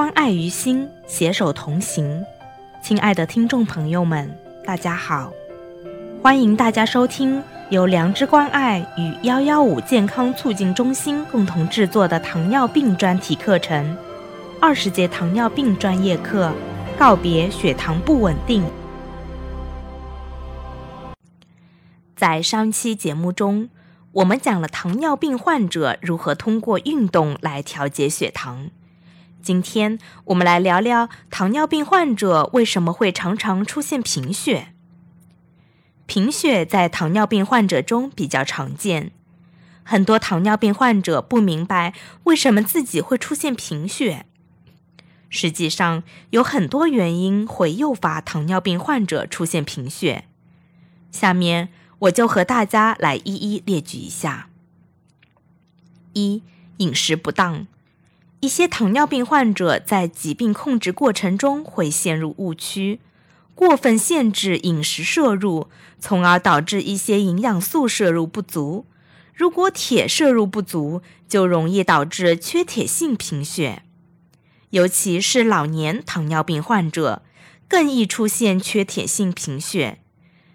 [0.00, 2.24] 关爱于心，携手同行。
[2.82, 4.34] 亲爱的听众朋友们，
[4.64, 5.30] 大家好，
[6.22, 13.94] 欢迎大家收听由良知关爱与幺幺五健康促进中心共同制作的糖尿病专题课程——
[14.58, 16.50] 二十节糖尿病专业课，
[16.98, 18.64] 告别血糖不稳定。
[22.16, 23.68] 在上期节目中，
[24.12, 28.70] 我们讲了糖尿病患者如何通过运动来调节血糖。
[29.42, 34.74] 今天我们来聊聊糖尿病患者为什么会常常出现贫血。
[36.06, 39.12] 贫血在糖尿病患者中比较常见，
[39.82, 44.26] 很多糖尿病患者不明白为什么自己会出现贫血。
[45.28, 50.24] 实际上，有很多原因会诱发糖尿病患者出现贫血。
[51.12, 51.68] 下面
[52.00, 54.48] 我就和大家来一一列举一下：
[56.12, 56.42] 一、
[56.78, 57.66] 饮食不当。
[58.40, 63.00] 一些糖尿病患者在疾病控制过程中会陷入误区，
[63.54, 68.86] 过分限制饮食摄入，从而导致一些营养素摄入不足。
[69.34, 73.82] 如果铁摄入不足，就容易导致缺铁性贫血，
[74.70, 77.22] 尤其是老年糖尿病患者
[77.68, 79.98] 更易出现缺铁性贫血。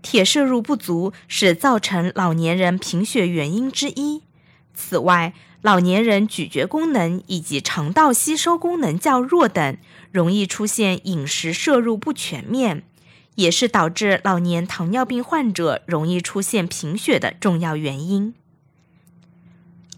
[0.00, 4.22] 铁摄入不足是造成老年人贫血原因之一。
[4.74, 5.34] 此外，
[5.66, 9.76] 老年人咀嚼功能以及肠道吸收功能较弱等，
[10.12, 12.84] 容易出现饮食摄入不全面，
[13.34, 18.32] 也是导致老年糖尿病患者容易出现贫血的重要原因。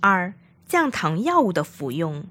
[0.00, 0.32] 二、
[0.66, 2.24] 降糖药物的服用，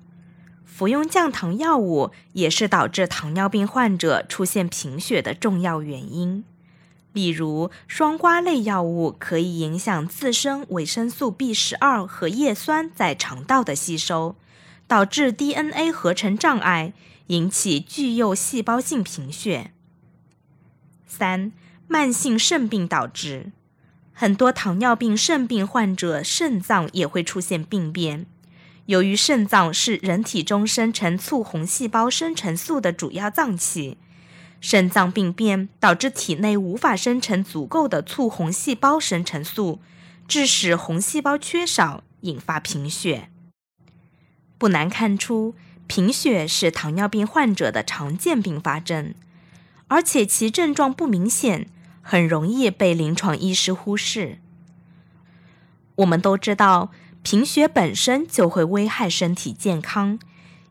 [0.65, 6.43] 服用降糖药物也是导致糖尿病患者出现贫血的重要原因。
[7.17, 14.35] 例如，双胍类药物可以影响自身维生素 B 十二和叶酸在肠道的吸收，
[14.85, 16.93] 导致 DNA 合成障碍，
[17.27, 19.71] 引起巨幼细胞性贫血。
[21.07, 21.51] 三、
[21.87, 23.51] 慢性肾病导致，
[24.13, 28.27] 很多糖尿病肾病患者肾脏也会出现病变。
[28.85, 33.97] 由于肾脏是人体中生成促红细胞生成素的主要脏器。
[34.59, 39.79] 肾脏病变导致体内无法生成足够的促红细胞生成素，
[40.27, 43.29] 致使红细胞缺少，引发贫血。
[44.57, 45.53] 不难看出，
[45.85, 49.13] 贫血是糖尿病患者的常见并发症，
[49.87, 51.69] 而且其症状不明显，
[52.01, 54.39] 很容易被临床医师忽视。
[55.97, 56.91] 我们都知道，
[57.21, 60.19] 贫血本身就会危害身体健康，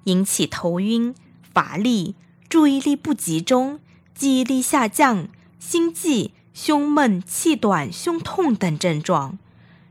[0.04, 1.14] 引起头晕、
[1.54, 2.16] 乏力。
[2.48, 3.80] 注意力不集中、
[4.14, 9.38] 记忆力下降、心悸、胸闷、气短、胸痛等症状。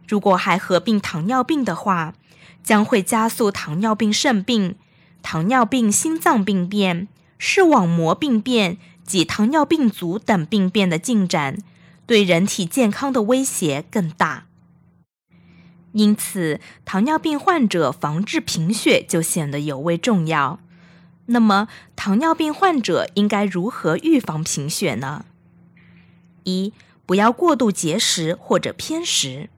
[0.07, 2.13] 如果还合并糖尿病的话，
[2.63, 4.75] 将会加速糖尿病肾病、
[5.21, 7.07] 糖尿病心脏病变、
[7.37, 11.57] 视网膜病变及糖尿病足等病变的进展，
[12.05, 14.45] 对人体健康的威胁更大。
[15.91, 20.59] 因此，糖尿病患者防治贫血就显得尤为重要。
[21.27, 25.25] 那么，糖尿病患者应该如何预防贫血呢？
[26.43, 26.71] 一、
[27.05, 29.49] 不要过度节食或者偏食。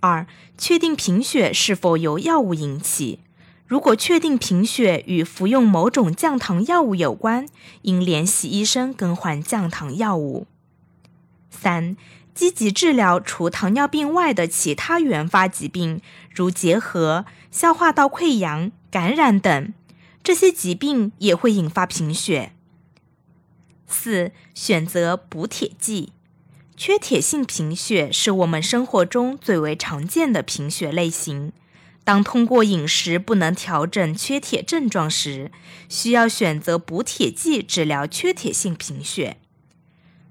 [0.00, 0.26] 二、
[0.58, 3.20] 确定贫血是否由药物引起。
[3.66, 7.46] 如果确定贫血与服用某种降糖药物有关，
[7.82, 10.48] 应联系医生更换降糖药物。
[11.50, 11.96] 三、
[12.34, 16.00] 积极治疗除糖尿病外的其他原发疾病，
[16.34, 19.72] 如结核、消化道溃疡、感染等。
[20.22, 22.52] 这些疾病也会引发贫血。
[23.86, 26.12] 四、选择补铁剂。
[26.76, 31.52] 缺铁性贫血是我们生活中最为常见的贫血类型。
[32.04, 35.50] 当通过饮食不能调整缺铁症状时，
[35.88, 39.36] 需要选择补铁剂治疗缺铁性贫血。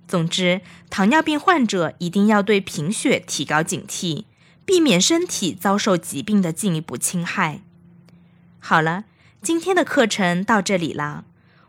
[0.07, 4.25] 总之，糖尿病患者一定要对贫血提高警惕，
[4.65, 7.61] 避免身体遭受疾病的进一步侵害。
[8.59, 9.05] 好了。
[9.41, 11.23] 今天的课程到这里了，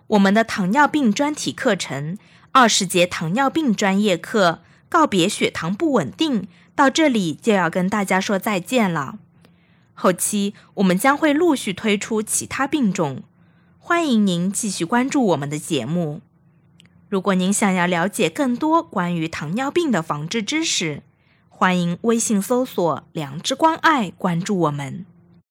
[0.08, 2.18] 我们的糖尿病专题课程
[2.50, 9.20] 二十节糖尿病专业课告别血糖不稳定到这里就要跟大家说再见了。
[9.94, 13.22] 后期我们将会陆续推出其他病种，
[13.78, 16.22] 欢迎您继续关注我们的节目。
[17.08, 21.04] 如果您想要了解更多关于糖尿病的防治知识，
[21.48, 25.06] 欢迎微信搜索“良知关爱”关注我们。